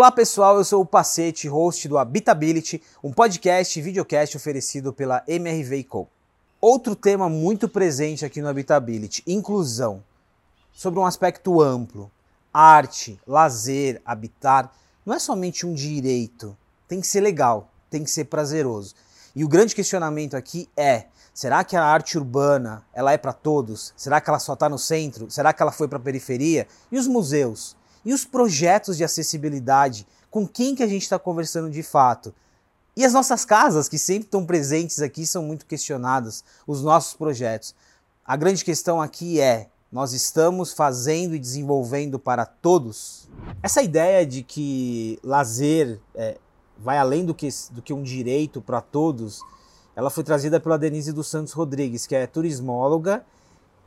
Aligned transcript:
Olá 0.00 0.10
pessoal, 0.10 0.56
eu 0.56 0.64
sou 0.64 0.80
o 0.80 0.86
Pacete, 0.86 1.46
host 1.46 1.86
do 1.86 1.98
Habitability, 1.98 2.82
um 3.04 3.12
podcast 3.12 3.78
e 3.78 3.82
videocast 3.82 4.34
oferecido 4.34 4.94
pela 4.94 5.22
MRV 5.28 5.84
Co. 5.84 6.08
Outro 6.58 6.96
tema 6.96 7.28
muito 7.28 7.68
presente 7.68 8.24
aqui 8.24 8.40
no 8.40 8.48
Habitability, 8.48 9.22
inclusão, 9.26 10.02
sobre 10.72 10.98
um 10.98 11.04
aspecto 11.04 11.60
amplo. 11.60 12.10
Arte, 12.50 13.20
lazer, 13.26 14.00
habitar, 14.02 14.72
não 15.04 15.12
é 15.12 15.18
somente 15.18 15.66
um 15.66 15.74
direito, 15.74 16.56
tem 16.88 16.98
que 16.98 17.06
ser 17.06 17.20
legal, 17.20 17.68
tem 17.90 18.02
que 18.02 18.10
ser 18.10 18.24
prazeroso. 18.24 18.94
E 19.36 19.44
o 19.44 19.48
grande 19.48 19.74
questionamento 19.74 20.34
aqui 20.34 20.66
é: 20.74 21.08
será 21.34 21.62
que 21.62 21.76
a 21.76 21.84
arte 21.84 22.16
urbana 22.16 22.82
ela 22.94 23.12
é 23.12 23.18
para 23.18 23.34
todos? 23.34 23.92
Será 23.98 24.18
que 24.18 24.30
ela 24.30 24.38
só 24.38 24.54
está 24.54 24.66
no 24.66 24.78
centro? 24.78 25.30
Será 25.30 25.52
que 25.52 25.60
ela 25.60 25.70
foi 25.70 25.88
para 25.88 25.98
a 25.98 26.02
periferia? 26.02 26.66
E 26.90 26.98
os 26.98 27.06
museus? 27.06 27.78
E 28.04 28.12
os 28.12 28.24
projetos 28.24 28.96
de 28.96 29.04
acessibilidade? 29.04 30.06
Com 30.30 30.46
quem 30.46 30.74
que 30.74 30.82
a 30.82 30.86
gente 30.86 31.02
está 31.02 31.18
conversando 31.18 31.70
de 31.70 31.82
fato? 31.82 32.34
E 32.96 33.04
as 33.04 33.12
nossas 33.12 33.44
casas, 33.44 33.88
que 33.88 33.98
sempre 33.98 34.26
estão 34.26 34.44
presentes 34.44 35.00
aqui, 35.00 35.26
são 35.26 35.42
muito 35.42 35.66
questionadas, 35.66 36.44
os 36.66 36.82
nossos 36.82 37.14
projetos. 37.14 37.74
A 38.24 38.36
grande 38.36 38.64
questão 38.64 39.00
aqui 39.00 39.40
é: 39.40 39.68
nós 39.90 40.12
estamos 40.12 40.72
fazendo 40.72 41.34
e 41.34 41.38
desenvolvendo 41.38 42.18
para 42.18 42.44
todos? 42.44 43.28
Essa 43.62 43.82
ideia 43.82 44.26
de 44.26 44.42
que 44.42 45.18
lazer 45.22 46.00
é, 46.14 46.38
vai 46.78 46.98
além 46.98 47.24
do 47.24 47.34
que, 47.34 47.48
do 47.70 47.82
que 47.82 47.92
um 47.92 48.02
direito 48.02 48.60
para 48.60 48.80
todos, 48.80 49.40
ela 49.94 50.10
foi 50.10 50.24
trazida 50.24 50.60
pela 50.60 50.78
Denise 50.78 51.12
dos 51.12 51.28
Santos 51.28 51.52
Rodrigues, 51.52 52.06
que 52.06 52.14
é 52.14 52.26
turismóloga 52.26 53.24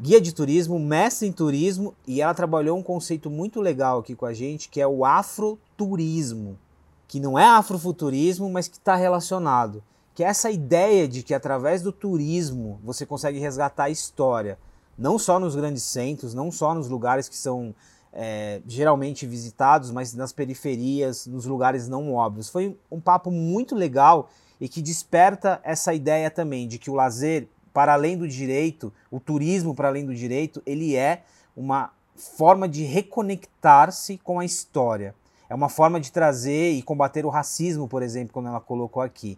guia 0.04 0.20
de 0.20 0.34
turismo, 0.34 0.78
mestre 0.78 1.30
em 1.30 1.32
turismo, 1.32 1.96
e 2.06 2.22
ela 2.22 2.34
trabalhou 2.34 2.78
um 2.78 2.84
conceito 2.84 3.30
muito 3.30 3.62
legal 3.62 4.00
aqui 4.00 4.14
com 4.14 4.26
a 4.26 4.34
gente, 4.34 4.68
que 4.68 4.82
é 4.82 4.86
o 4.86 5.06
afroturismo, 5.06 6.60
que 7.08 7.22
não 7.22 7.40
é 7.40 7.46
afrofuturismo, 7.46 8.50
mas 8.50 8.68
que 8.68 8.76
está 8.76 8.98
relacionado. 8.98 9.82
Que 10.14 10.22
é 10.22 10.28
essa 10.28 10.52
ideia 10.52 11.08
de 11.08 11.24
que 11.24 11.34
através 11.34 11.82
do 11.82 11.94
turismo 11.94 12.82
você 12.84 13.06
consegue 13.06 13.40
resgatar 13.40 13.86
a 13.86 13.90
história, 13.90 14.60
não 14.98 15.18
só 15.18 15.40
nos 15.40 15.56
grandes 15.56 15.84
centros, 15.84 16.34
não 16.34 16.52
só 16.52 16.76
nos 16.76 16.90
lugares 16.90 17.30
que 17.30 17.38
são 17.38 17.74
é, 18.12 18.62
geralmente 18.68 19.26
visitados, 19.26 19.90
mas 19.90 20.14
nas 20.14 20.34
periferias, 20.34 21.26
nos 21.26 21.46
lugares 21.46 21.88
não 21.88 22.14
óbvios. 22.14 22.50
Foi 22.50 22.78
um 22.92 23.00
papo 23.00 23.32
muito 23.32 23.74
legal 23.74 24.30
e 24.60 24.68
que 24.68 24.82
desperta 24.82 25.62
essa 25.64 25.94
ideia 25.94 26.30
também 26.30 26.68
de 26.68 26.78
que 26.78 26.92
o 26.92 26.94
lazer 26.94 27.48
para 27.74 27.94
além 27.94 28.18
do 28.18 28.28
direito, 28.28 28.94
o 29.10 29.20
turismo 29.20 29.74
para 29.74 29.88
além 29.88 30.06
do 30.06 30.14
direito, 30.14 30.62
ele 30.66 30.96
é 30.96 31.24
uma 31.58 31.92
forma 32.16 32.68
de 32.68 32.84
reconectar-se 32.84 34.18
com 34.20 34.40
a 34.40 34.46
história. 34.46 35.16
É 35.50 35.56
uma 35.56 35.70
forma 35.70 36.00
de 36.00 36.12
trazer 36.12 36.72
e 36.72 36.82
combater 36.82 37.26
o 37.26 37.30
racismo, 37.30 37.88
por 37.88 38.02
exemplo, 38.02 38.34
como 38.34 38.48
ela 38.48 38.60
colocou 38.60 39.02
aqui. 39.02 39.38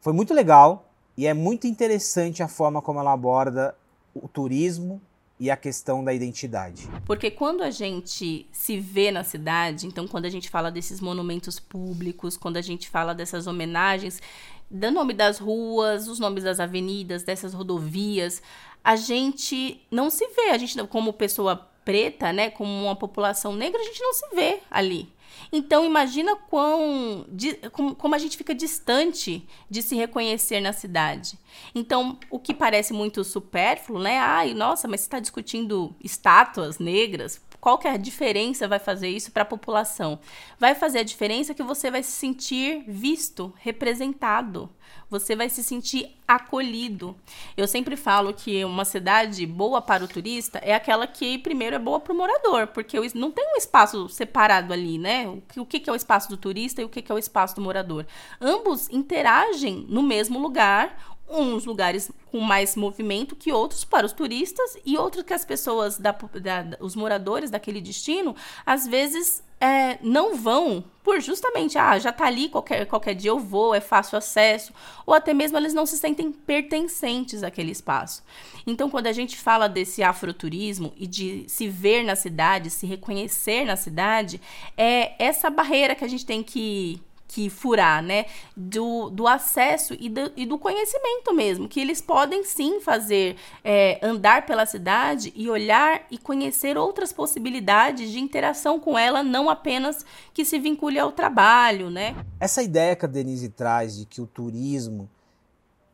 Foi 0.00 0.12
muito 0.12 0.34
legal 0.34 0.88
e 1.16 1.26
é 1.26 1.34
muito 1.34 1.66
interessante 1.66 2.42
a 2.42 2.48
forma 2.48 2.82
como 2.82 3.00
ela 3.00 3.12
aborda 3.12 3.74
o 4.14 4.28
turismo 4.28 5.00
e 5.38 5.50
a 5.50 5.56
questão 5.56 6.02
da 6.02 6.14
identidade. 6.14 6.88
Porque 7.04 7.30
quando 7.30 7.62
a 7.62 7.70
gente 7.70 8.46
se 8.50 8.80
vê 8.80 9.10
na 9.10 9.22
cidade, 9.22 9.86
então 9.86 10.08
quando 10.08 10.24
a 10.24 10.30
gente 10.30 10.48
fala 10.48 10.70
desses 10.70 11.00
monumentos 11.00 11.60
públicos, 11.60 12.36
quando 12.36 12.56
a 12.56 12.62
gente 12.62 12.88
fala 12.88 13.14
dessas 13.14 13.46
homenagens, 13.46 14.20
do 14.70 14.90
nome 14.90 15.12
das 15.12 15.38
ruas, 15.38 16.08
os 16.08 16.18
nomes 16.18 16.44
das 16.44 16.60
avenidas, 16.60 17.22
dessas 17.22 17.54
rodovias, 17.54 18.42
a 18.82 18.96
gente 18.96 19.80
não 19.90 20.10
se 20.10 20.26
vê, 20.28 20.50
a 20.50 20.58
gente 20.58 20.76
como 20.86 21.12
pessoa 21.12 21.56
preta, 21.84 22.32
né, 22.32 22.50
como 22.50 22.70
uma 22.84 22.96
população 22.96 23.54
negra, 23.54 23.80
a 23.80 23.84
gente 23.84 24.02
não 24.02 24.12
se 24.12 24.26
vê 24.34 24.60
ali. 24.70 25.14
Então 25.52 25.84
imagina 25.84 26.34
quão, 26.34 27.24
de, 27.28 27.54
como, 27.70 27.94
como, 27.94 28.14
a 28.14 28.18
gente 28.18 28.36
fica 28.36 28.54
distante 28.54 29.46
de 29.70 29.82
se 29.82 29.94
reconhecer 29.94 30.60
na 30.60 30.72
cidade. 30.72 31.38
Então 31.74 32.18
o 32.30 32.38
que 32.38 32.54
parece 32.54 32.92
muito 32.92 33.22
supérfluo, 33.22 34.00
né? 34.00 34.18
Ai, 34.18 34.54
nossa, 34.54 34.88
mas 34.88 35.00
você 35.00 35.06
está 35.06 35.20
discutindo 35.20 35.94
estátuas 36.02 36.78
negras? 36.78 37.40
Qual 37.66 37.78
que 37.78 37.88
é 37.88 37.90
a 37.90 37.96
diferença 37.96 38.68
vai 38.68 38.78
fazer 38.78 39.08
isso 39.08 39.32
para 39.32 39.42
a 39.42 39.44
população? 39.44 40.20
Vai 40.56 40.76
fazer 40.76 41.00
a 41.00 41.02
diferença 41.02 41.52
que 41.52 41.64
você 41.64 41.90
vai 41.90 42.00
se 42.00 42.12
sentir 42.12 42.84
visto, 42.86 43.52
representado. 43.56 44.70
Você 45.10 45.34
vai 45.34 45.48
se 45.48 45.64
sentir 45.64 46.16
acolhido. 46.28 47.16
Eu 47.56 47.66
sempre 47.66 47.96
falo 47.96 48.32
que 48.32 48.64
uma 48.64 48.84
cidade 48.84 49.44
boa 49.46 49.82
para 49.82 50.04
o 50.04 50.06
turista 50.06 50.60
é 50.60 50.76
aquela 50.76 51.08
que 51.08 51.38
primeiro 51.38 51.74
é 51.74 51.78
boa 51.80 51.98
para 51.98 52.12
o 52.12 52.16
morador, 52.16 52.68
porque 52.68 52.96
não 53.16 53.32
tem 53.32 53.44
um 53.52 53.56
espaço 53.56 54.08
separado 54.08 54.72
ali, 54.72 54.96
né? 54.96 55.26
O 55.56 55.66
que 55.66 55.90
é 55.90 55.92
o 55.92 55.96
espaço 55.96 56.28
do 56.28 56.36
turista 56.36 56.80
e 56.80 56.84
o 56.84 56.88
que 56.88 57.10
é 57.10 57.14
o 57.14 57.18
espaço 57.18 57.56
do 57.56 57.62
morador. 57.62 58.06
Ambos 58.40 58.88
interagem 58.90 59.84
no 59.88 60.04
mesmo 60.04 60.38
lugar, 60.38 61.15
uns 61.28 61.64
lugares 61.64 62.10
com 62.30 62.40
mais 62.40 62.76
movimento 62.76 63.34
que 63.34 63.52
outros 63.52 63.84
para 63.84 64.06
os 64.06 64.12
turistas 64.12 64.76
e 64.84 64.96
outros 64.96 65.24
que 65.24 65.34
as 65.34 65.44
pessoas, 65.44 65.98
da, 65.98 66.12
da, 66.12 66.76
os 66.80 66.94
moradores 66.94 67.50
daquele 67.50 67.80
destino, 67.80 68.34
às 68.64 68.86
vezes 68.86 69.42
é, 69.60 69.98
não 70.02 70.36
vão 70.36 70.84
por 71.02 71.20
justamente, 71.20 71.78
ah, 71.78 71.98
já 71.98 72.12
tá 72.12 72.26
ali, 72.26 72.48
qualquer, 72.48 72.84
qualquer 72.86 73.14
dia 73.14 73.30
eu 73.30 73.38
vou, 73.38 73.74
é 73.74 73.80
fácil 73.80 74.18
acesso, 74.18 74.72
ou 75.06 75.14
até 75.14 75.32
mesmo 75.32 75.56
eles 75.56 75.72
não 75.72 75.86
se 75.86 75.96
sentem 75.96 76.32
pertencentes 76.32 77.44
àquele 77.44 77.70
espaço. 77.70 78.24
Então, 78.66 78.90
quando 78.90 79.06
a 79.06 79.12
gente 79.12 79.36
fala 79.36 79.68
desse 79.68 80.02
afroturismo 80.02 80.92
e 80.96 81.06
de 81.06 81.44
se 81.48 81.68
ver 81.68 82.02
na 82.02 82.16
cidade, 82.16 82.70
se 82.70 82.86
reconhecer 82.86 83.64
na 83.64 83.76
cidade, 83.76 84.40
é 84.76 85.14
essa 85.24 85.48
barreira 85.48 85.94
que 85.94 86.04
a 86.04 86.08
gente 86.08 86.26
tem 86.26 86.42
que 86.42 87.00
que 87.28 87.50
furar, 87.50 88.02
né? 88.02 88.26
Do, 88.56 89.10
do 89.10 89.26
acesso 89.26 89.94
e 89.98 90.08
do, 90.08 90.32
e 90.36 90.46
do 90.46 90.58
conhecimento 90.58 91.34
mesmo, 91.34 91.68
que 91.68 91.80
eles 91.80 92.00
podem 92.00 92.44
sim 92.44 92.80
fazer 92.80 93.36
é, 93.64 93.98
andar 94.02 94.46
pela 94.46 94.66
cidade 94.66 95.32
e 95.34 95.48
olhar 95.50 96.06
e 96.10 96.18
conhecer 96.18 96.78
outras 96.78 97.12
possibilidades 97.12 98.10
de 98.10 98.20
interação 98.20 98.78
com 98.78 98.98
ela, 98.98 99.22
não 99.22 99.50
apenas 99.50 100.04
que 100.32 100.44
se 100.44 100.58
vincule 100.58 100.98
ao 100.98 101.12
trabalho, 101.12 101.90
né? 101.90 102.16
Essa 102.38 102.62
ideia 102.62 102.94
que 102.94 103.04
a 103.04 103.08
Denise 103.08 103.48
traz 103.48 103.96
de 103.96 104.06
que 104.06 104.20
o 104.20 104.26
turismo 104.26 105.08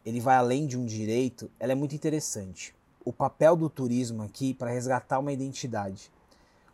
ele 0.04 0.20
vai 0.20 0.36
além 0.36 0.66
de 0.66 0.76
um 0.76 0.84
direito, 0.84 1.50
ela 1.58 1.72
é 1.72 1.74
muito 1.74 1.94
interessante. 1.94 2.74
O 3.04 3.12
papel 3.12 3.56
do 3.56 3.70
turismo 3.70 4.22
aqui 4.22 4.52
para 4.52 4.70
resgatar 4.70 5.18
uma 5.18 5.32
identidade. 5.32 6.10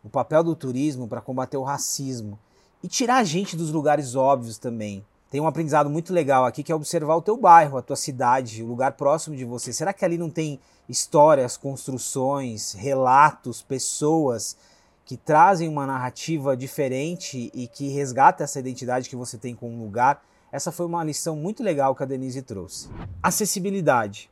O 0.03 0.09
papel 0.09 0.43
do 0.43 0.55
turismo 0.55 1.07
para 1.07 1.21
combater 1.21 1.57
o 1.57 1.63
racismo 1.63 2.39
e 2.83 2.87
tirar 2.87 3.17
a 3.17 3.23
gente 3.23 3.55
dos 3.55 3.71
lugares 3.71 4.15
óbvios 4.15 4.57
também. 4.57 5.05
Tem 5.29 5.39
um 5.39 5.47
aprendizado 5.47 5.89
muito 5.89 6.11
legal 6.11 6.45
aqui 6.45 6.63
que 6.63 6.71
é 6.71 6.75
observar 6.75 7.15
o 7.15 7.21
teu 7.21 7.37
bairro, 7.37 7.77
a 7.77 7.81
tua 7.81 7.95
cidade, 7.95 8.63
o 8.63 8.67
lugar 8.67 8.93
próximo 8.93 9.35
de 9.35 9.45
você. 9.45 9.71
Será 9.71 9.93
que 9.93 10.03
ali 10.03 10.17
não 10.17 10.29
tem 10.29 10.59
histórias, 10.87 11.55
construções, 11.55 12.73
relatos, 12.73 13.61
pessoas 13.61 14.57
que 15.05 15.15
trazem 15.15 15.67
uma 15.67 15.85
narrativa 15.85 16.57
diferente 16.57 17.51
e 17.53 17.67
que 17.67 17.89
resgata 17.89 18.43
essa 18.43 18.59
identidade 18.59 19.09
que 19.09 19.15
você 19.15 19.37
tem 19.37 19.53
com 19.53 19.69
um 19.69 19.83
lugar? 19.83 20.23
Essa 20.51 20.71
foi 20.71 20.87
uma 20.87 21.03
lição 21.03 21.35
muito 21.35 21.61
legal 21.61 21.93
que 21.93 22.01
a 22.01 22.07
Denise 22.07 22.41
trouxe. 22.41 22.89
Acessibilidade 23.21 24.31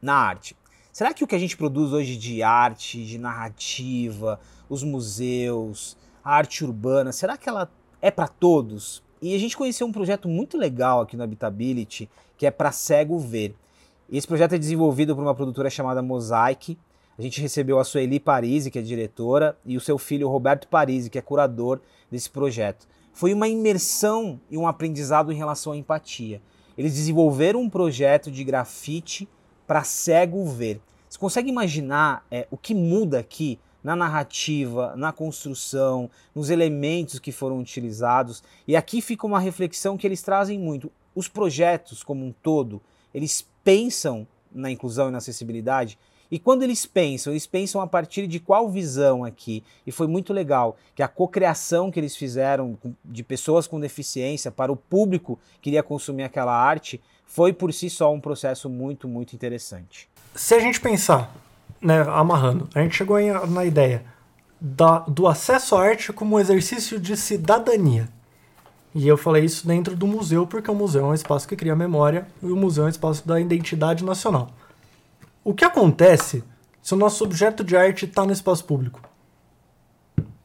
na 0.00 0.14
arte. 0.14 0.56
Será 0.92 1.12
que 1.12 1.24
o 1.24 1.26
que 1.26 1.34
a 1.34 1.38
gente 1.38 1.56
produz 1.56 1.92
hoje 1.92 2.16
de 2.16 2.42
arte, 2.42 3.04
de 3.04 3.18
narrativa, 3.18 4.38
os 4.68 4.84
museus, 4.84 5.96
a 6.24 6.34
arte 6.34 6.64
urbana, 6.64 7.12
será 7.12 7.36
que 7.36 7.48
ela 7.48 7.70
é 8.00 8.10
para 8.10 8.28
todos? 8.28 9.02
E 9.20 9.34
a 9.34 9.38
gente 9.38 9.56
conheceu 9.56 9.86
um 9.86 9.92
projeto 9.92 10.28
muito 10.28 10.58
legal 10.58 11.00
aqui 11.00 11.16
no 11.16 11.22
Habitability, 11.22 12.10
que 12.36 12.46
é 12.46 12.50
para 12.50 12.72
cego 12.72 13.18
ver. 13.18 13.54
Esse 14.10 14.26
projeto 14.26 14.54
é 14.54 14.58
desenvolvido 14.58 15.14
por 15.14 15.22
uma 15.22 15.34
produtora 15.34 15.70
chamada 15.70 16.02
Mosaic. 16.02 16.76
A 17.16 17.22
gente 17.22 17.40
recebeu 17.40 17.78
a 17.78 17.84
Sueli 17.84 18.18
Parisi, 18.18 18.70
que 18.70 18.78
é 18.78 18.82
diretora, 18.82 19.56
e 19.64 19.76
o 19.76 19.80
seu 19.80 19.96
filho 19.96 20.28
Roberto 20.28 20.66
Parisi, 20.66 21.08
que 21.08 21.18
é 21.18 21.22
curador 21.22 21.80
desse 22.10 22.28
projeto. 22.28 22.86
Foi 23.12 23.32
uma 23.32 23.46
imersão 23.46 24.40
e 24.50 24.58
um 24.58 24.66
aprendizado 24.66 25.32
em 25.32 25.36
relação 25.36 25.72
à 25.72 25.76
empatia. 25.76 26.42
Eles 26.76 26.94
desenvolveram 26.94 27.60
um 27.60 27.70
projeto 27.70 28.30
de 28.30 28.42
grafite 28.42 29.28
para 29.66 29.84
cego 29.84 30.44
ver. 30.46 30.80
Você 31.08 31.18
consegue 31.18 31.48
imaginar 31.48 32.26
é, 32.30 32.46
o 32.50 32.56
que 32.56 32.74
muda 32.74 33.18
aqui 33.18 33.58
na 33.82 33.96
narrativa, 33.96 34.94
na 34.96 35.12
construção, 35.12 36.10
nos 36.34 36.50
elementos 36.50 37.18
que 37.18 37.32
foram 37.32 37.58
utilizados. 37.58 38.42
E 38.66 38.76
aqui 38.76 39.00
fica 39.00 39.26
uma 39.26 39.40
reflexão 39.40 39.96
que 39.96 40.06
eles 40.06 40.22
trazem 40.22 40.58
muito. 40.58 40.90
Os 41.14 41.28
projetos 41.28 42.02
como 42.02 42.24
um 42.24 42.32
todo, 42.32 42.80
eles 43.12 43.46
pensam 43.64 44.26
na 44.52 44.70
inclusão 44.70 45.08
e 45.08 45.10
na 45.10 45.18
acessibilidade. 45.18 45.98
E 46.30 46.38
quando 46.38 46.62
eles 46.62 46.86
pensam, 46.86 47.32
eles 47.32 47.46
pensam 47.46 47.80
a 47.82 47.86
partir 47.86 48.26
de 48.26 48.40
qual 48.40 48.70
visão 48.70 49.22
aqui? 49.22 49.62
E 49.86 49.92
foi 49.92 50.06
muito 50.06 50.32
legal 50.32 50.78
que 50.94 51.02
a 51.02 51.08
cocriação 51.08 51.90
que 51.90 52.00
eles 52.00 52.16
fizeram 52.16 52.78
de 53.04 53.22
pessoas 53.22 53.66
com 53.66 53.78
deficiência 53.78 54.50
para 54.50 54.72
o 54.72 54.76
público 54.76 55.38
que 55.60 55.68
iria 55.68 55.82
consumir 55.82 56.22
aquela 56.22 56.56
arte 56.56 57.02
foi 57.26 57.52
por 57.52 57.72
si 57.72 57.90
só 57.90 58.12
um 58.12 58.20
processo 58.20 58.70
muito, 58.70 59.06
muito 59.06 59.34
interessante. 59.34 60.08
Se 60.34 60.54
a 60.54 60.58
gente 60.58 60.80
pensar 60.80 61.34
né, 61.82 62.02
amarrando, 62.08 62.68
a 62.74 62.80
gente 62.80 62.94
chegou 62.94 63.18
em, 63.18 63.32
na 63.48 63.64
ideia 63.64 64.04
da, 64.60 65.00
do 65.00 65.26
acesso 65.26 65.74
à 65.74 65.82
arte 65.82 66.12
como 66.12 66.38
exercício 66.38 67.00
de 67.00 67.16
cidadania. 67.16 68.08
E 68.94 69.08
eu 69.08 69.16
falei 69.16 69.44
isso 69.44 69.66
dentro 69.66 69.96
do 69.96 70.06
museu, 70.06 70.46
porque 70.46 70.70
o 70.70 70.74
museu 70.74 71.06
é 71.06 71.08
um 71.08 71.14
espaço 71.14 71.48
que 71.48 71.56
cria 71.56 71.74
memória 71.74 72.28
e 72.42 72.46
o 72.46 72.56
museu 72.56 72.84
é 72.84 72.86
um 72.86 72.90
espaço 72.90 73.26
da 73.26 73.40
identidade 73.40 74.04
nacional. 74.04 74.50
O 75.42 75.52
que 75.52 75.64
acontece 75.64 76.44
se 76.80 76.94
o 76.94 76.96
nosso 76.96 77.24
objeto 77.24 77.64
de 77.64 77.76
arte 77.76 78.04
está 78.04 78.24
no 78.24 78.32
espaço 78.32 78.64
público? 78.64 79.00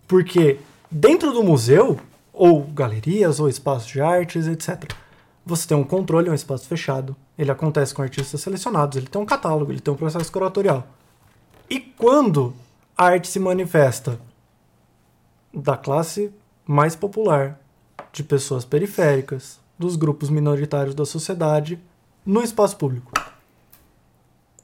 Porque 0.07 0.59
dentro 0.89 1.33
do 1.33 1.43
museu, 1.43 1.99
ou 2.31 2.63
galerias, 2.63 3.39
ou 3.39 3.49
espaços 3.49 3.87
de 3.87 4.01
artes, 4.01 4.47
etc., 4.47 4.91
você 5.45 5.67
tem 5.67 5.77
um 5.77 5.83
controle, 5.83 6.29
é 6.29 6.31
um 6.31 6.35
espaço 6.35 6.67
fechado. 6.67 7.15
Ele 7.37 7.51
acontece 7.51 7.93
com 7.93 8.01
artistas 8.01 8.41
selecionados, 8.41 8.97
ele 8.97 9.07
tem 9.07 9.21
um 9.21 9.25
catálogo, 9.25 9.71
ele 9.71 9.79
tem 9.79 9.93
um 9.93 9.97
processo 9.97 10.31
curatorial. 10.31 10.87
E 11.69 11.79
quando 11.79 12.53
a 12.97 13.05
arte 13.05 13.27
se 13.27 13.39
manifesta 13.39 14.19
da 15.53 15.75
classe 15.75 16.31
mais 16.65 16.95
popular, 16.95 17.59
de 18.11 18.23
pessoas 18.23 18.63
periféricas, 18.63 19.59
dos 19.77 19.95
grupos 19.95 20.29
minoritários 20.29 20.95
da 20.95 21.05
sociedade, 21.05 21.79
no 22.25 22.41
espaço 22.41 22.77
público? 22.77 23.11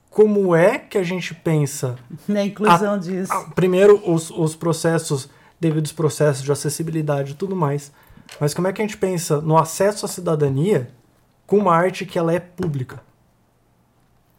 Como 0.09 0.55
é 0.55 0.77
que 0.77 0.97
a 0.97 1.03
gente 1.03 1.33
pensa 1.33 1.97
na 2.27 2.43
inclusão 2.43 2.93
a, 2.93 2.97
disso? 2.97 3.33
A, 3.33 3.49
primeiro, 3.51 4.01
os, 4.09 4.29
os 4.29 4.55
processos, 4.55 5.29
devido 5.59 5.83
aos 5.83 5.91
processos 5.91 6.43
de 6.43 6.51
acessibilidade 6.51 7.31
e 7.31 7.35
tudo 7.35 7.55
mais, 7.55 7.91
mas 8.39 8.53
como 8.53 8.67
é 8.67 8.73
que 8.73 8.81
a 8.81 8.85
gente 8.85 8.97
pensa 8.97 9.41
no 9.41 9.57
acesso 9.57 10.05
à 10.05 10.09
cidadania 10.09 10.89
com 11.45 11.57
uma 11.57 11.75
arte 11.75 12.05
que 12.05 12.17
ela 12.17 12.33
é 12.33 12.39
pública? 12.39 13.01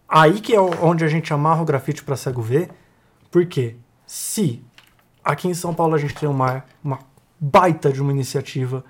Aí 0.09 0.41
que 0.41 0.55
é 0.55 0.61
onde 0.61 1.05
a 1.05 1.09
gente 1.09 1.33
amarra 1.33 1.63
o 1.63 1.65
grafite 1.65 2.03
para 2.05 2.17
cego 2.17 2.43
ver, 2.43 2.71
porque 3.31 3.77
se 4.07 4.63
aqui 5.25 5.49
em 5.49 5.55
São 5.55 5.75
Paulo 5.75 5.95
a 5.95 5.99
gente 5.99 6.15
tem 6.15 6.29
uma, 6.29 6.63
uma 6.83 6.99
baita 7.41 7.93
de 7.93 8.01
uma 8.01 8.13
iniciativa, 8.13 8.85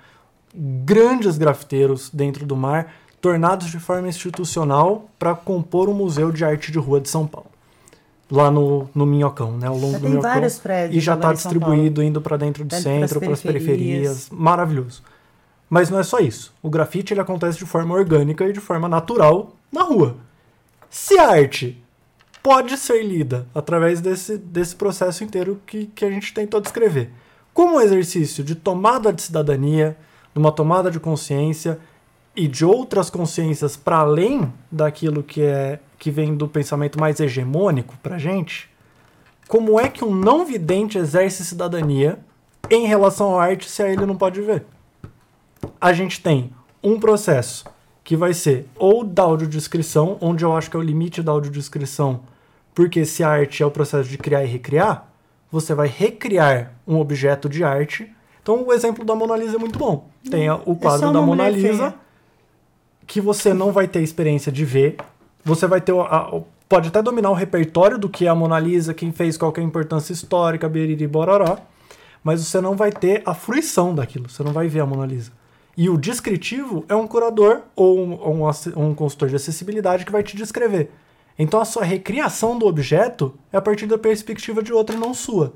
grandes 0.53 1.37
grafiteiros 1.37 2.09
dentro 2.09 2.45
do 2.45 2.55
mar, 2.55 2.93
tornados 3.19 3.67
de 3.67 3.79
forma 3.79 4.07
institucional 4.07 5.09
para 5.17 5.33
compor 5.33 5.89
o 5.89 5.93
Museu 5.93 6.31
de 6.31 6.45
Arte 6.45 6.71
de 6.71 6.77
Rua 6.77 7.01
de 7.01 7.09
São 7.09 7.25
Paulo. 7.25 7.49
Lá 8.29 8.49
no, 8.49 8.89
no 8.93 9.05
Minhocão, 9.05 9.57
né? 9.57 9.67
Ao 9.67 9.75
longo 9.75 9.93
já 9.93 9.97
do 9.97 10.01
tem 10.01 10.09
Minhocão. 10.11 10.31
vários 10.31 10.57
prédios. 10.57 10.95
E 10.95 10.99
já 10.99 11.13
está 11.13 11.31
distribuído, 11.31 12.01
indo 12.01 12.19
para 12.21 12.37
dentro 12.37 12.65
do 12.65 12.73
centro, 12.73 13.19
para 13.19 13.33
as 13.33 13.41
periferias. 13.41 14.29
Maravilhoso. 14.31 15.03
Mas 15.69 15.89
não 15.89 15.99
é 15.99 16.03
só 16.03 16.19
isso. 16.19 16.53
O 16.61 16.69
grafite 16.69 17.13
ele 17.13 17.21
acontece 17.21 17.57
de 17.57 17.65
forma 17.65 17.93
orgânica 17.93 18.47
e 18.47 18.53
de 18.53 18.59
forma 18.59 18.87
natural 18.87 19.53
na 19.71 19.83
rua. 19.83 20.17
Se 20.97 21.19
a 21.19 21.27
arte 21.27 21.77
pode 22.41 22.77
ser 22.77 23.03
lida 23.03 23.45
através 23.53 23.99
desse, 23.99 24.37
desse 24.37 24.73
processo 24.77 25.25
inteiro 25.25 25.61
que, 25.67 25.87
que 25.87 26.05
a 26.05 26.09
gente 26.09 26.33
tentou 26.33 26.61
descrever, 26.61 27.11
como 27.53 27.75
um 27.75 27.81
exercício 27.81 28.45
de 28.45 28.55
tomada 28.55 29.11
de 29.11 29.21
cidadania, 29.21 29.97
de 30.33 30.39
uma 30.39 30.53
tomada 30.53 30.89
de 30.89 30.97
consciência 30.97 31.79
e 32.33 32.47
de 32.47 32.63
outras 32.63 33.09
consciências 33.09 33.75
para 33.75 33.97
além 33.97 34.53
daquilo 34.71 35.21
que 35.21 35.41
é 35.41 35.81
que 35.99 36.09
vem 36.09 36.33
do 36.33 36.47
pensamento 36.47 36.97
mais 36.97 37.19
hegemônico 37.19 37.97
para 38.01 38.17
gente, 38.17 38.69
como 39.49 39.77
é 39.77 39.89
que 39.89 40.05
um 40.05 40.15
não 40.15 40.45
vidente 40.45 40.97
exerce 40.97 41.43
cidadania 41.43 42.19
em 42.69 42.87
relação 42.87 43.37
à 43.37 43.43
arte 43.43 43.69
se 43.69 43.83
a 43.83 43.91
ele 43.91 44.05
não 44.05 44.15
pode 44.15 44.39
ver? 44.39 44.65
A 45.79 45.91
gente 45.91 46.21
tem 46.21 46.51
um 46.81 46.97
processo 46.97 47.65
que 48.05 48.15
vai 48.15 48.35
ser 48.35 48.67
ou 48.77 49.03
da 49.03 49.23
audiodescrição, 49.23 50.17
onde 50.21 50.45
eu 50.45 50.55
acho 50.55 50.69
que 50.69 50.77
é 50.77 50.79
o 50.79 50.83
limite 50.83 51.23
da 51.23 51.31
audiodescrição, 51.31 52.21
porque 52.73 53.03
se 53.03 53.23
a 53.23 53.29
arte 53.29 53.63
é 53.63 53.65
o 53.65 53.71
processo 53.71 54.07
de 54.07 54.17
criar 54.17 54.43
e 54.43 54.47
recriar, 54.47 55.11
você 55.51 55.73
vai 55.73 55.87
recriar 55.87 56.71
um 56.87 56.99
objeto 56.99 57.49
de 57.49 57.63
arte. 57.63 58.09
Então 58.43 58.63
o 58.63 58.71
exemplo 58.71 59.03
da 59.03 59.15
Mona 59.15 59.35
Lisa 59.35 59.55
é 59.55 59.59
muito 59.59 59.79
bom. 59.79 60.07
Tem 60.29 60.47
o 60.49 60.53
é 60.53 60.75
quadro 60.75 61.09
é 61.09 61.11
da 61.13 61.19
Mona 61.19 61.49
Lisa 61.49 61.77
feia. 61.77 61.95
que 63.07 63.19
você 63.19 63.55
não 63.55 63.71
vai 63.71 63.87
ter 63.87 64.03
experiência 64.03 64.51
de 64.51 64.63
ver. 64.63 64.97
Você 65.43 65.65
vai 65.65 65.81
ter 65.81 65.95
a, 65.97 66.41
pode 66.69 66.89
até 66.89 67.01
dominar 67.01 67.31
o 67.31 67.33
repertório 67.33 67.97
do 67.97 68.07
que 68.07 68.27
é 68.27 68.29
a 68.29 68.35
Mona 68.35 68.59
Lisa, 68.59 68.93
quem 68.93 69.11
fez, 69.11 69.35
qual 69.35 69.51
é 69.57 69.61
a 69.61 69.63
importância 69.63 70.13
histórica, 70.13 70.69
biriri 70.69 71.07
bororó, 71.07 71.57
mas 72.23 72.45
você 72.45 72.61
não 72.61 72.75
vai 72.75 72.91
ter 72.91 73.23
a 73.25 73.33
fruição 73.33 73.95
daquilo, 73.95 74.29
você 74.29 74.43
não 74.43 74.53
vai 74.53 74.67
ver 74.67 74.81
a 74.81 74.85
Mona 74.85 75.07
Lisa. 75.07 75.31
E 75.77 75.89
o 75.89 75.97
descritivo 75.97 76.85
é 76.87 76.95
um 76.95 77.07
curador 77.07 77.61
ou 77.75 77.99
um, 77.99 78.45
um, 78.45 78.49
um 78.77 78.95
consultor 78.95 79.29
de 79.29 79.35
acessibilidade 79.35 80.05
que 80.05 80.11
vai 80.11 80.23
te 80.23 80.37
descrever. 80.37 80.91
Então 81.37 81.59
a 81.59 81.65
sua 81.65 81.83
recriação 81.83 82.57
do 82.57 82.65
objeto 82.65 83.33
é 83.51 83.57
a 83.57 83.61
partir 83.61 83.85
da 83.85 83.97
perspectiva 83.97 84.63
de 84.63 84.71
outro, 84.71 84.97
não 84.97 85.13
sua. 85.13 85.53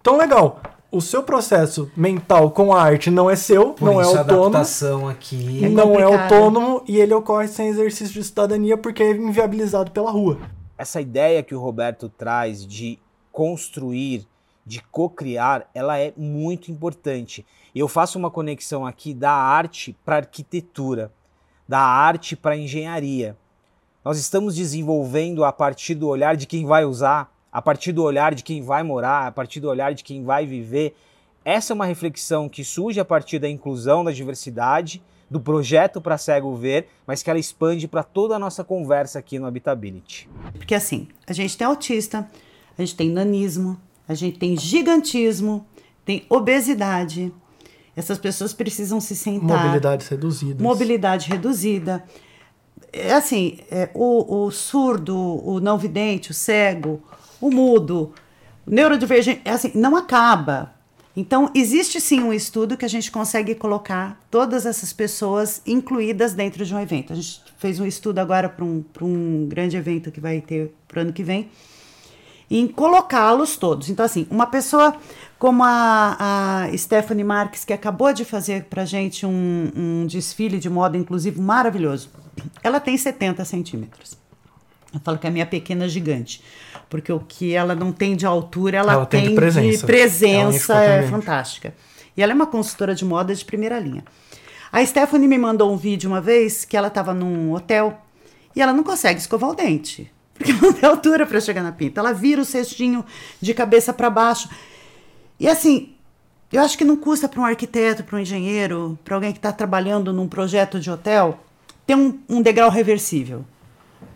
Então, 0.00 0.18
legal. 0.18 0.60
O 0.92 1.00
seu 1.00 1.22
processo 1.24 1.90
mental 1.96 2.50
com 2.52 2.72
a 2.72 2.80
arte 2.80 3.10
não 3.10 3.28
é 3.28 3.34
seu, 3.34 3.72
Por 3.72 3.86
não 3.86 4.00
é 4.00 4.04
isso 4.04 4.14
é 4.14 4.18
autônomo. 4.18 4.44
A 4.44 4.46
adaptação 4.46 5.08
aqui 5.08 5.64
é 5.64 5.68
não 5.68 5.98
é 5.98 6.04
autônomo 6.04 6.84
e 6.86 6.98
ele 6.98 7.12
ocorre 7.14 7.48
sem 7.48 7.68
exercício 7.68 8.14
de 8.14 8.22
cidadania 8.22 8.76
porque 8.76 9.02
é 9.02 9.10
inviabilizado 9.10 9.90
pela 9.90 10.10
rua. 10.10 10.38
Essa 10.78 11.00
ideia 11.00 11.42
que 11.42 11.54
o 11.54 11.58
Roberto 11.58 12.08
traz 12.08 12.64
de 12.64 12.98
construir, 13.32 14.24
de 14.64 14.80
co-criar, 14.92 15.68
ela 15.74 15.98
é 15.98 16.12
muito 16.16 16.70
importante. 16.70 17.44
Eu 17.74 17.88
faço 17.88 18.18
uma 18.18 18.30
conexão 18.30 18.86
aqui 18.86 19.12
da 19.12 19.32
arte 19.32 19.96
para 20.04 20.16
arquitetura, 20.16 21.12
da 21.68 21.80
arte 21.80 22.36
para 22.36 22.56
engenharia. 22.56 23.36
Nós 24.04 24.16
estamos 24.16 24.54
desenvolvendo 24.54 25.44
a 25.44 25.52
partir 25.52 25.96
do 25.96 26.06
olhar 26.06 26.36
de 26.36 26.46
quem 26.46 26.64
vai 26.64 26.84
usar, 26.84 27.34
a 27.50 27.60
partir 27.60 27.90
do 27.90 28.04
olhar 28.04 28.32
de 28.32 28.44
quem 28.44 28.62
vai 28.62 28.84
morar, 28.84 29.26
a 29.26 29.32
partir 29.32 29.58
do 29.58 29.68
olhar 29.68 29.92
de 29.92 30.04
quem 30.04 30.22
vai 30.22 30.46
viver. 30.46 30.94
Essa 31.44 31.72
é 31.72 31.74
uma 31.74 31.84
reflexão 31.84 32.48
que 32.48 32.62
surge 32.62 33.00
a 33.00 33.04
partir 33.04 33.40
da 33.40 33.48
inclusão 33.48 34.04
da 34.04 34.12
diversidade, 34.12 35.02
do 35.28 35.40
projeto 35.40 36.00
para 36.00 36.16
cego 36.16 36.54
ver, 36.54 36.86
mas 37.04 37.24
que 37.24 37.30
ela 37.30 37.40
expande 37.40 37.88
para 37.88 38.04
toda 38.04 38.36
a 38.36 38.38
nossa 38.38 38.62
conversa 38.62 39.18
aqui 39.18 39.36
no 39.36 39.46
Habitability. 39.46 40.28
Porque 40.52 40.76
assim, 40.76 41.08
a 41.26 41.32
gente 41.32 41.58
tem 41.58 41.66
autista, 41.66 42.30
a 42.78 42.82
gente 42.82 42.94
tem 42.94 43.10
nanismo, 43.10 43.80
a 44.06 44.14
gente 44.14 44.38
tem 44.38 44.56
gigantismo, 44.56 45.66
tem 46.04 46.24
obesidade. 46.28 47.32
Essas 47.96 48.18
pessoas 48.18 48.52
precisam 48.52 49.00
se 49.00 49.14
sentar. 49.14 49.64
Mobilidade 49.64 50.06
reduzida. 50.08 50.62
Mobilidade 50.62 51.28
reduzida 51.28 52.04
é 52.92 53.12
assim, 53.12 53.58
é, 53.70 53.90
o, 53.92 54.44
o, 54.44 54.50
surdo, 54.50 55.16
o 55.16 55.60
não 55.60 55.76
vidente, 55.76 56.30
o 56.30 56.34
cego, 56.34 57.02
o 57.40 57.50
mudo, 57.50 58.12
o 58.66 58.70
neurodivergente, 58.70 59.40
é 59.44 59.50
assim, 59.50 59.72
não 59.74 59.96
acaba. 59.96 60.72
Então, 61.16 61.50
existe 61.54 62.00
sim 62.00 62.20
um 62.20 62.32
estudo 62.32 62.76
que 62.76 62.84
a 62.84 62.88
gente 62.88 63.10
consegue 63.10 63.54
colocar 63.54 64.20
todas 64.30 64.66
essas 64.66 64.92
pessoas 64.92 65.62
incluídas 65.64 66.32
dentro 66.32 66.64
de 66.64 66.74
um 66.74 66.80
evento. 66.80 67.12
A 67.12 67.16
gente 67.16 67.40
fez 67.56 67.78
um 67.78 67.86
estudo 67.86 68.18
agora 68.18 68.48
para 68.48 68.64
um, 68.64 68.84
um 69.00 69.46
grande 69.48 69.76
evento 69.76 70.10
que 70.10 70.20
vai 70.20 70.40
ter 70.40 70.74
para 70.88 70.98
o 70.98 71.02
ano 71.02 71.12
que 71.12 71.22
vem, 71.22 71.48
em 72.50 72.66
colocá-los 72.66 73.56
todos. 73.56 73.88
Então, 73.88 74.04
assim, 74.04 74.26
uma 74.30 74.46
pessoa 74.46 74.94
como 75.38 75.62
a, 75.62 76.16
a 76.70 76.76
Stephanie 76.76 77.24
Marques, 77.24 77.64
que 77.64 77.72
acabou 77.72 78.12
de 78.12 78.24
fazer 78.24 78.64
para 78.64 78.84
gente 78.84 79.26
um, 79.26 79.70
um 79.74 80.06
desfile 80.06 80.58
de 80.58 80.70
moda 80.70 80.96
inclusivo 80.96 81.42
maravilhoso 81.42 82.08
ela 82.62 82.80
tem 82.80 82.96
70 82.96 83.44
centímetros. 83.44 84.16
Eu 84.92 85.00
falo 85.00 85.18
que 85.18 85.26
é 85.26 85.30
a 85.30 85.32
minha 85.32 85.46
pequena 85.46 85.88
gigante. 85.88 86.42
Porque 86.88 87.12
o 87.12 87.20
que 87.20 87.52
ela 87.52 87.74
não 87.74 87.92
tem 87.92 88.14
de 88.14 88.26
altura, 88.26 88.78
ela, 88.78 88.92
ela 88.92 89.06
tem, 89.06 89.22
tem, 89.22 89.30
de 89.30 89.34
presença, 89.34 89.78
de 89.78 89.86
presença 89.86 90.84
é, 90.84 90.98
é 91.00 91.02
fantástica. 91.08 91.74
E 92.16 92.22
ela 92.22 92.32
é 92.32 92.34
uma 92.34 92.46
consultora 92.46 92.94
de 92.94 93.04
moda 93.04 93.34
de 93.34 93.44
primeira 93.44 93.78
linha. 93.78 94.04
A 94.70 94.84
Stephanie 94.84 95.26
me 95.26 95.38
mandou 95.38 95.72
um 95.72 95.76
vídeo 95.76 96.08
uma 96.08 96.20
vez 96.20 96.64
que 96.64 96.76
ela 96.76 96.88
estava 96.88 97.12
num 97.12 97.52
hotel 97.52 97.98
e 98.54 98.62
ela 98.62 98.72
não 98.72 98.84
consegue 98.84 99.18
escovar 99.18 99.50
o 99.50 99.54
dente. 99.54 100.12
Porque 100.34 100.52
não 100.52 100.72
tem 100.72 100.88
altura 100.88 101.26
para 101.26 101.40
chegar 101.40 101.62
na 101.62 101.72
pinta. 101.72 102.00
Ela 102.00 102.12
vira 102.12 102.42
o 102.42 102.44
cestinho 102.44 103.04
de 103.40 103.54
cabeça 103.54 103.92
para 103.92 104.10
baixo. 104.10 104.48
E 105.38 105.48
assim, 105.48 105.94
eu 106.52 106.62
acho 106.62 106.76
que 106.76 106.84
não 106.84 106.96
custa 106.96 107.28
para 107.28 107.40
um 107.40 107.44
arquiteto, 107.44 108.04
para 108.04 108.16
um 108.16 108.20
engenheiro, 108.20 108.98
para 109.04 109.14
alguém 109.14 109.32
que 109.32 109.38
está 109.38 109.52
trabalhando 109.52 110.12
num 110.12 110.28
projeto 110.28 110.78
de 110.78 110.90
hotel, 110.90 111.40
ter 111.86 111.96
um, 111.96 112.18
um 112.28 112.40
degrau 112.40 112.70
reversível 112.70 113.44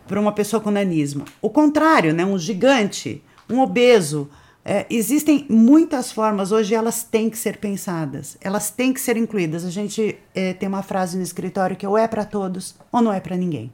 para 0.07 0.21
uma 0.21 0.33
pessoa 0.33 0.61
com 0.61 0.71
nanismo. 0.71 1.25
O 1.43 1.51
contrário, 1.51 2.15
né? 2.15 2.25
um 2.25 2.39
gigante, 2.39 3.23
um 3.49 3.61
obeso. 3.61 4.29
É, 4.65 4.87
existem 4.91 5.47
muitas 5.49 6.13
formas, 6.13 6.53
hoje 6.53 6.75
elas 6.75 7.03
têm 7.03 7.31
que 7.31 7.39
ser 7.39 7.57
pensadas, 7.57 8.37
elas 8.41 8.71
têm 8.71 8.93
que 8.93 9.01
ser 9.01 9.17
incluídas. 9.17 9.65
A 9.65 9.71
gente 9.71 10.19
é, 10.35 10.53
tem 10.53 10.69
uma 10.69 10.83
frase 10.83 11.17
no 11.17 11.23
escritório 11.23 11.77
que 11.77 11.87
é 11.87 11.89
ou 11.89 11.97
é 11.97 12.07
para 12.07 12.25
todos 12.25 12.75
ou 12.93 13.01
não 13.01 13.13
é 13.13 13.21
para 13.21 13.37
ninguém. 13.37 13.73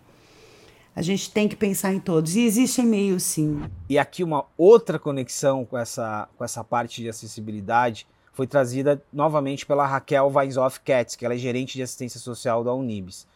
A 0.95 1.03
gente 1.03 1.31
tem 1.31 1.49
que 1.49 1.57
pensar 1.57 1.93
em 1.93 1.99
todos. 1.99 2.37
E 2.37 2.43
existem 2.43 2.87
meios, 2.87 3.23
sim. 3.23 3.63
E 3.89 3.99
aqui 3.99 4.23
uma 4.23 4.47
outra 4.57 4.99
conexão 4.99 5.65
com 5.65 5.77
essa, 5.77 6.29
com 6.37 6.45
essa 6.45 6.63
parte 6.63 7.03
de 7.03 7.09
acessibilidade 7.09 8.07
foi 8.33 8.47
trazida 8.47 9.03
novamente 9.13 9.65
pela 9.65 9.87
Raquel 9.87 10.31
Weinshoff 10.33 10.81
Katz, 10.81 11.17
que 11.17 11.25
ela 11.25 11.35
é 11.35 11.39
gerente 11.39 11.75
de 11.75 11.83
assistência 11.83 12.19
social 12.19 12.65
da 12.65 12.73
Unibis 12.73 13.27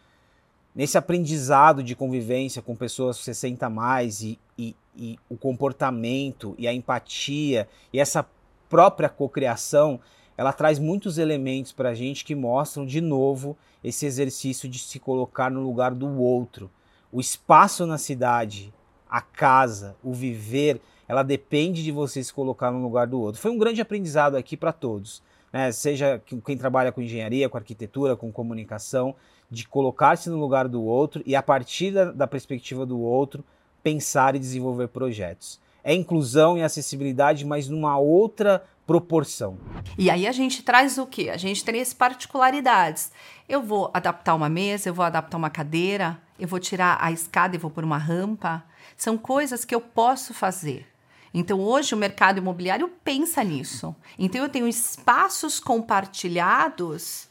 nesse 0.79 0.97
aprendizado 0.97 1.83
de 1.83 1.97
convivência 1.97 2.63
com 2.63 2.77
pessoas 2.77 3.17
60 3.17 3.67
a 3.67 3.69
mais 3.69 4.23
e, 4.23 4.39
e, 4.57 4.77
e 4.97 5.19
o 5.29 5.37
comportamento 5.37 6.55
e 6.57 6.69
a 6.69 6.73
empatia 6.73 7.69
e 7.93 7.99
essa 7.99 8.25
própria 8.69 9.09
cocriação, 9.09 9.99
ela 10.37 10.53
traz 10.53 10.79
muitos 10.79 11.19
elementos 11.19 11.73
para 11.73 11.89
a 11.89 11.95
gente 11.95 12.25
que 12.25 12.33
mostram 12.33 12.87
de 12.87 13.01
novo 13.01 13.57
esse 13.83 14.07
exercício 14.07 14.69
de 14.69 14.79
se 14.79 15.01
colocar 15.01 15.51
no 15.51 15.63
lugar 15.63 15.93
do 15.93 16.07
outro. 16.21 16.71
O 17.11 17.21
espaço 17.21 17.87
na 17.87 17.99
cidade, 17.99 18.73
a 19.09 19.21
casa, 19.21 19.97
o 20.03 20.13
viver, 20.13 20.81
ela 21.07 21.23
depende 21.23 21.83
de 21.83 21.91
você 21.91 22.23
se 22.23 22.33
colocar 22.33 22.71
no 22.71 22.83
lugar 22.83 23.07
do 23.07 23.19
outro. 23.19 23.41
Foi 23.41 23.51
um 23.51 23.59
grande 23.59 23.81
aprendizado 23.81 24.37
aqui 24.37 24.57
para 24.57 24.73
todos, 24.73 25.23
né? 25.53 25.73
seja 25.73 26.23
quem 26.45 26.57
trabalha 26.57 26.93
com 26.93 27.01
engenharia, 27.01 27.49
com 27.49 27.57
arquitetura, 27.57 28.15
com 28.15 28.31
comunicação, 28.31 29.15
de 29.51 29.67
colocar-se 29.67 30.29
no 30.29 30.39
lugar 30.39 30.69
do 30.69 30.83
outro 30.83 31.23
e, 31.25 31.35
a 31.35 31.43
partir 31.43 31.93
da, 31.93 32.13
da 32.13 32.27
perspectiva 32.27 32.85
do 32.85 33.01
outro, 33.01 33.43
pensar 33.83 34.37
e 34.37 34.39
desenvolver 34.39 34.89
projetos. 34.89 35.59
É 35.83 35.95
inclusão 35.95 36.59
e 36.59 36.63
acessibilidade, 36.63 37.47
mas 37.47 37.69
numa 37.69 37.99
outra 37.99 38.63
proporção. 38.87 39.59
E 39.97 40.11
aí 40.11 40.27
a 40.27 40.33
gente 40.33 40.63
traz 40.63 40.99
o 40.99 41.07
quê? 41.07 41.31
A 41.31 41.37
gente 41.37 41.65
traz 41.65 41.95
particularidades. 41.95 43.13
Eu 43.49 43.63
vou 43.63 43.91
adaptar 43.95 44.35
uma 44.35 44.49
mesa, 44.49 44.89
eu 44.89 44.95
vou 44.95 45.05
adaptar 45.05 45.37
uma 45.37 45.49
cadeira, 45.49 46.21
eu 46.39 46.47
vou 46.47 46.59
tirar 46.59 46.99
a 47.01 47.11
escada 47.11 47.57
e 47.57 47.59
vou 47.59 47.71
por 47.71 47.83
uma 47.83 47.97
rampa. 47.97 48.63
São 48.97 49.17
coisas 49.17 49.65
que 49.65 49.75
eu 49.75 49.81
posso 49.81 50.35
fazer. 50.35 50.87
Então, 51.33 51.61
hoje 51.61 51.95
o 51.95 51.99
mercado 51.99 52.39
imobiliário 52.39 52.89
pensa 53.03 53.43
nisso. 53.43 53.95
Então, 54.19 54.43
eu 54.43 54.49
tenho 54.49 54.69
espaços 54.69 55.61
compartilhados, 55.61 57.29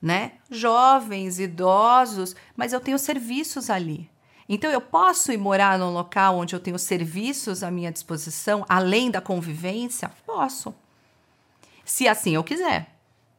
né? 0.00 0.32
Jovens, 0.50 1.38
idosos, 1.38 2.34
mas 2.56 2.72
eu 2.72 2.80
tenho 2.80 2.98
serviços 2.98 3.70
ali. 3.70 4.10
Então, 4.48 4.70
eu 4.70 4.80
posso 4.80 5.32
ir 5.32 5.38
morar 5.38 5.78
num 5.78 5.92
local 5.92 6.36
onde 6.36 6.54
eu 6.54 6.60
tenho 6.60 6.78
serviços 6.78 7.62
à 7.62 7.70
minha 7.70 7.92
disposição, 7.92 8.64
além 8.68 9.10
da 9.10 9.20
convivência? 9.20 10.10
Posso 10.26 10.74
se 11.84 12.08
assim 12.08 12.34
eu 12.34 12.42
quiser. 12.42 12.93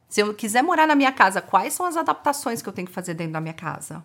Se 0.07 0.21
eu 0.21 0.33
quiser 0.33 0.61
morar 0.61 0.87
na 0.87 0.95
minha 0.95 1.11
casa, 1.11 1.41
quais 1.41 1.73
são 1.73 1.85
as 1.85 1.97
adaptações 1.97 2.61
que 2.61 2.69
eu 2.69 2.73
tenho 2.73 2.87
que 2.87 2.93
fazer 2.93 3.13
dentro 3.13 3.33
da 3.33 3.41
minha 3.41 3.53
casa? 3.53 4.03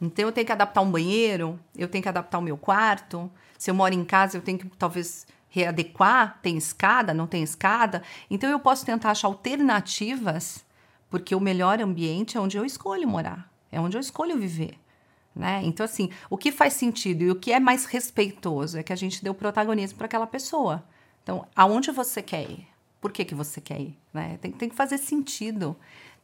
Então 0.00 0.24
eu 0.24 0.32
tenho 0.32 0.46
que 0.46 0.52
adaptar 0.52 0.80
um 0.80 0.90
banheiro, 0.90 1.58
eu 1.76 1.86
tenho 1.86 2.02
que 2.02 2.08
adaptar 2.08 2.38
o 2.38 2.42
meu 2.42 2.56
quarto. 2.56 3.30
Se 3.58 3.70
eu 3.70 3.74
moro 3.74 3.94
em 3.94 4.04
casa, 4.04 4.38
eu 4.38 4.42
tenho 4.42 4.58
que 4.58 4.66
talvez 4.78 5.26
readequar, 5.48 6.38
tem 6.40 6.56
escada, 6.56 7.12
não 7.12 7.26
tem 7.26 7.42
escada. 7.42 8.02
Então 8.30 8.48
eu 8.48 8.58
posso 8.58 8.86
tentar 8.86 9.10
achar 9.10 9.28
alternativas, 9.28 10.64
porque 11.10 11.34
o 11.34 11.40
melhor 11.40 11.80
ambiente 11.80 12.36
é 12.36 12.40
onde 12.40 12.56
eu 12.56 12.64
escolho 12.64 13.06
morar, 13.06 13.52
é 13.70 13.78
onde 13.80 13.96
eu 13.96 14.00
escolho 14.00 14.38
viver. 14.38 14.78
Né? 15.34 15.60
Então, 15.64 15.84
assim, 15.84 16.10
o 16.28 16.36
que 16.36 16.50
faz 16.50 16.72
sentido 16.72 17.22
e 17.22 17.30
o 17.30 17.36
que 17.36 17.52
é 17.52 17.60
mais 17.60 17.84
respeitoso 17.84 18.78
é 18.78 18.82
que 18.82 18.92
a 18.92 18.96
gente 18.96 19.22
deu 19.22 19.34
protagonismo 19.34 19.96
para 19.96 20.06
aquela 20.06 20.26
pessoa. 20.26 20.84
Então, 21.22 21.46
aonde 21.54 21.90
você 21.92 22.20
quer 22.20 22.50
ir? 22.50 22.66
Por 23.00 23.12
que, 23.12 23.24
que 23.24 23.34
você 23.34 23.60
quer 23.60 23.80
ir? 23.80 23.98
Né? 24.12 24.38
Tem, 24.40 24.52
tem 24.52 24.68
que 24.68 24.74
fazer 24.74 24.98
sentido. 24.98 25.76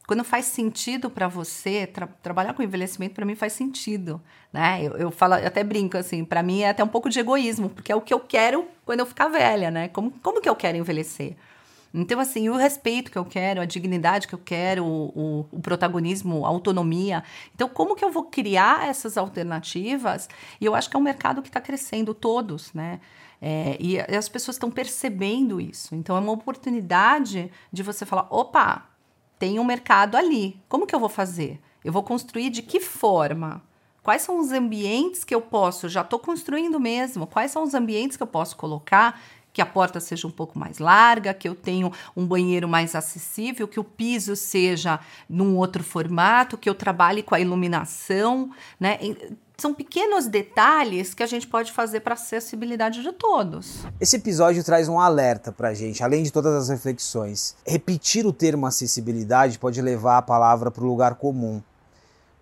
Quando 0.07 0.23
faz 0.23 0.45
sentido 0.45 1.09
para 1.09 1.27
você, 1.27 1.85
tra 1.85 2.07
trabalhar 2.07 2.53
com 2.53 2.63
envelhecimento 2.63 3.13
para 3.13 3.25
mim 3.25 3.35
faz 3.35 3.51
sentido, 3.51 4.21
né? 4.53 4.81
Eu, 4.81 4.93
eu 4.93 5.11
falo, 5.11 5.35
eu 5.35 5.47
até 5.47 5.65
brinco 5.65 5.97
assim, 5.97 6.23
para 6.23 6.41
mim 6.41 6.61
é 6.61 6.69
até 6.69 6.81
um 6.81 6.87
pouco 6.87 7.09
de 7.09 7.19
egoísmo, 7.19 7.69
porque 7.69 7.91
é 7.91 7.95
o 7.95 7.99
que 7.99 8.13
eu 8.13 8.19
quero 8.21 8.65
quando 8.85 9.01
eu 9.01 9.05
ficar 9.05 9.27
velha, 9.27 9.69
né? 9.69 9.89
Como, 9.89 10.11
como 10.23 10.39
que 10.39 10.47
eu 10.47 10.55
quero 10.55 10.77
envelhecer? 10.77 11.35
Então, 11.97 12.19
assim, 12.19 12.47
o 12.47 12.55
respeito 12.55 13.11
que 13.11 13.17
eu 13.17 13.25
quero, 13.25 13.59
a 13.59 13.65
dignidade 13.65 14.27
que 14.27 14.35
eu 14.35 14.39
quero, 14.39 14.85
o, 14.85 15.47
o, 15.51 15.59
protagonismo, 15.59 16.45
a 16.45 16.47
autonomia. 16.47 17.23
Então, 17.55 17.67
como 17.67 17.95
que 17.95 18.05
eu 18.05 18.11
vou 18.11 18.25
criar 18.25 18.87
essas 18.87 19.17
alternativas? 19.17 20.29
E 20.61 20.65
eu 20.65 20.75
acho 20.75 20.89
que 20.89 20.95
é 20.95 20.99
um 20.99 21.03
mercado 21.03 21.41
que 21.41 21.47
está 21.47 21.59
crescendo, 21.59 22.13
todos, 22.13 22.71
né? 22.71 22.99
É, 23.41 23.77
e 23.79 23.99
as 23.99 24.29
pessoas 24.29 24.55
estão 24.55 24.69
percebendo 24.69 25.59
isso. 25.59 25.95
Então, 25.95 26.15
é 26.15 26.19
uma 26.19 26.31
oportunidade 26.31 27.51
de 27.73 27.81
você 27.81 28.05
falar: 28.05 28.27
opa, 28.29 28.85
tem 29.39 29.59
um 29.59 29.63
mercado 29.63 30.15
ali. 30.15 30.61
Como 30.69 30.85
que 30.85 30.93
eu 30.93 30.99
vou 30.99 31.09
fazer? 31.09 31.59
Eu 31.83 31.91
vou 31.91 32.03
construir 32.03 32.51
de 32.51 32.61
que 32.61 32.79
forma? 32.79 33.63
Quais 34.03 34.21
são 34.21 34.39
os 34.39 34.51
ambientes 34.51 35.23
que 35.23 35.35
eu 35.35 35.41
posso? 35.41 35.89
Já 35.89 36.01
estou 36.01 36.17
construindo 36.17 36.79
mesmo. 36.79 37.27
Quais 37.27 37.51
são 37.51 37.63
os 37.63 37.73
ambientes 37.73 38.15
que 38.15 38.23
eu 38.23 38.27
posso 38.27 38.55
colocar? 38.55 39.19
Que 39.57 39.61
a 39.63 39.65
porta 39.65 39.99
seja 39.99 40.27
um 40.27 40.29
pouco 40.29 40.59
mais 40.59 40.77
larga, 40.77 41.33
que 41.33 41.49
eu 41.49 41.55
tenha 41.55 41.91
um 42.15 42.27
banheiro 42.27 42.67
mais 42.67 42.93
acessível, 42.93 43.67
que 43.67 43.79
o 43.79 43.83
piso 43.83 44.35
seja 44.35 44.99
num 45.27 45.57
outro 45.57 45.83
formato, 45.83 46.59
que 46.59 46.69
eu 46.69 46.75
trabalhe 46.75 47.23
com 47.23 47.33
a 47.33 47.39
iluminação, 47.39 48.51
né? 48.79 48.99
são 49.57 49.73
pequenos 49.73 50.27
detalhes 50.27 51.15
que 51.15 51.23
a 51.23 51.25
gente 51.25 51.47
pode 51.47 51.71
fazer 51.71 52.01
para 52.01 52.13
a 52.13 52.17
acessibilidade 52.17 53.01
de 53.01 53.11
todos. 53.11 53.83
Esse 53.99 54.17
episódio 54.17 54.63
traz 54.63 54.87
um 54.87 54.99
alerta 54.99 55.51
para 55.51 55.69
a 55.69 55.73
gente, 55.73 56.03
além 56.03 56.21
de 56.21 56.31
todas 56.31 56.53
as 56.53 56.69
reflexões. 56.69 57.55
Repetir 57.65 58.27
o 58.27 58.31
termo 58.31 58.67
acessibilidade 58.67 59.57
pode 59.57 59.81
levar 59.81 60.19
a 60.19 60.21
palavra 60.21 60.69
para 60.69 60.83
o 60.83 60.87
lugar 60.87 61.15
comum. 61.15 61.63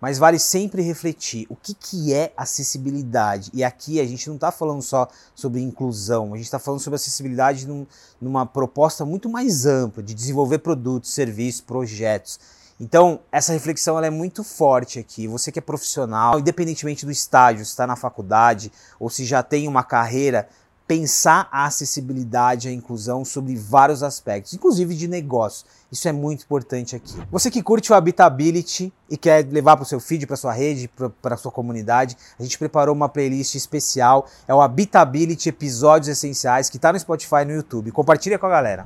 Mas 0.06 0.20
vale 0.20 0.38
sempre 0.38 0.84
refletir 0.84 1.48
o 1.50 1.56
que, 1.56 1.74
que 1.74 2.14
é 2.14 2.32
acessibilidade. 2.38 3.50
E 3.52 3.64
aqui 3.64 4.00
a 4.00 4.06
gente 4.06 4.28
não 4.28 4.36
está 4.36 4.52
falando 4.52 4.84
só 4.84 5.08
sobre 5.34 5.60
inclusão, 5.60 6.32
a 6.32 6.38
gente 6.38 6.46
está 6.46 6.60
falando 6.60 6.80
sobre 6.80 6.98
acessibilidade 6.98 7.68
num, 7.68 7.88
numa 8.22 8.46
proposta 8.46 9.04
muito 9.04 9.28
mais 9.28 9.66
ampla 9.66 10.04
de 10.04 10.14
desenvolver 10.14 10.60
produtos, 10.60 11.12
serviços, 11.12 11.62
projetos 11.62 12.40
então, 12.80 13.22
essa 13.32 13.54
reflexão 13.54 13.98
é 14.04 14.10
muito 14.10 14.44
forte 14.44 15.00
aqui. 15.00 15.28
Você 15.28 15.50
que 15.50 15.60
é 15.60 15.62
profissional, 15.62 16.38
independentemente 16.38 17.06
do 17.06 17.12
estágio, 17.12 17.64
se 17.64 17.72
está 17.72 17.88
na 17.88 17.96
faculdade 17.96 18.70
ou 19.00 19.10
se 19.10 19.24
já 19.24 19.42
tem 19.42 19.68
uma 19.68 19.82
carreira, 19.82 20.48
pensar 20.88 21.48
a 21.52 21.66
acessibilidade, 21.66 22.68
a 22.68 22.72
inclusão 22.72 23.26
sobre 23.26 23.56
vários 23.56 24.04
aspectos, 24.04 24.54
inclusive 24.54 24.96
de 24.96 25.08
negócio. 25.08 25.66
Isso 25.92 26.08
é 26.08 26.12
muito 26.12 26.44
importante 26.44 26.96
aqui. 26.96 27.16
Você 27.32 27.50
que 27.50 27.64
curte 27.64 27.92
o 27.92 27.96
Habitability 27.96 28.94
e 29.10 29.18
quer 29.18 29.46
levar 29.46 29.78
para 29.78 29.84
o 29.84 29.86
seu 29.86 30.00
feed, 30.00 30.28
para 30.28 30.36
sua 30.36 30.52
rede, 30.52 30.90
para 31.22 31.36
a 31.36 31.38
sua 31.38 31.52
comunidade, 31.52 32.18
a 32.40 32.44
gente 32.44 32.58
preparou 32.58 32.94
uma 32.94 33.10
playlist 33.10 33.56
especial. 33.56 34.28
É 34.48 34.54
o 34.54 34.62
Habitability 34.62 35.50
Episódios 35.50 36.10
Essenciais, 36.10 36.70
que 36.70 36.78
está 36.78 36.92
no 36.92 37.00
Spotify 37.00 37.42
e 37.42 37.46
no 37.46 37.54
YouTube. 37.54 37.92
Compartilha 37.92 38.38
com 38.38 38.46
a 38.46 38.50
galera. 38.50 38.86